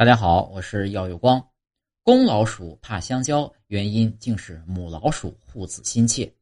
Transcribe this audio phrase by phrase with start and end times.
[0.00, 1.46] 大家好，我是耀有光。
[2.02, 6.32] 公老鼠怕香蕉，原因竟是母老鼠护子心切。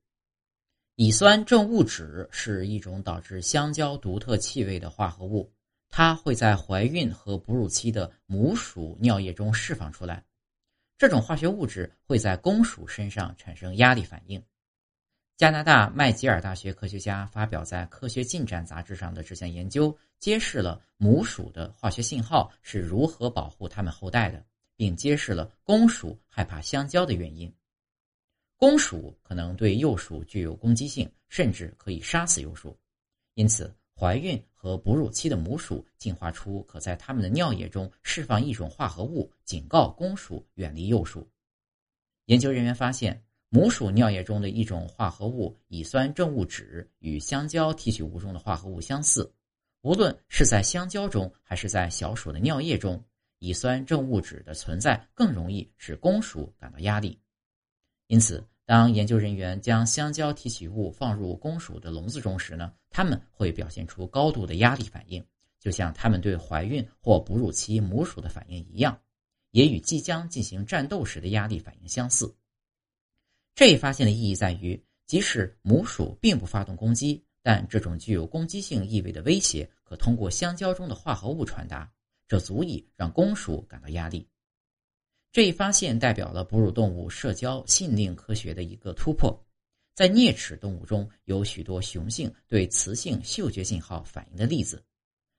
[0.95, 5.53] 乙酸正物质是一种导致香蕉独特气味的化合物，
[5.91, 10.25] 它会在怀孕和哺乳期的母鼠尿液中释放出来。
[10.97, 14.41] 这种化学物质会在公鼠身上产生压力反应。
[15.39, 27.55] 加拿大麦吉尔大学科学家发表在《科学进展》杂志上的这项研究，揭示了母鼠的化学信号是如何保护它们后代的，并揭示了公鼠害怕香蕉的原因。
[28.57, 32.77] 公鼠可能对幼鼠具有攻击性，甚至可以杀死幼鼠。
[33.35, 41.31] 因此，怀孕和哺乳期的母鼠进化出可在它们的尿液中释放一种化合物，警告公鼠远离幼鼠。
[42.25, 43.23] 研究人员发现。
[43.51, 49.33] 母鼠尿液中的一种化合物乙酸正物质与香蕉提取物中的化合物相似，
[49.81, 53.03] 无论是在香蕉中还是在小鼠的尿液中，
[53.39, 57.19] 乙酸正物质的存在更容易使公鼠感到压力。
[58.09, 65.25] 因此，当研究人员将香蕉提取物放入公鼠的笼子中时呢，它们会表现出高度的压力反应，
[65.59, 69.01] 就像它们对怀孕或哺乳期母鼠的反应一样，
[69.53, 72.31] 也与即将进行战斗时的压力反应相似。
[73.59, 81.93] 这一发现的意义在于，即使母鼠并不发动攻击，但这种具有攻击性意味的威胁可通过香蕉中的化合物传达，
[82.29, 84.25] 这足以让公鼠感到压力。
[85.33, 89.37] 这一发现代表了哺乳动物社交信令科学的一个突破。
[89.97, 94.81] 在啮齿动物中有许多雄性对雌性嗅觉信号反应的例子，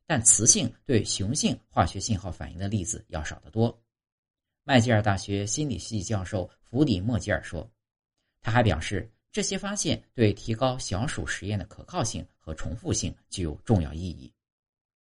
[0.05, 3.81] 但雌性对雄性化学信号反应的例子要少得多。
[4.65, 7.65] 麦吉尔大学心理系教授弗里莫吉尔说。
[8.49, 14.33] 他还表示，这些发现对提高小鼠实验的可靠性和重复性具有重要意义。